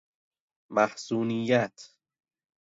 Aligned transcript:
محزونیت 0.75 1.93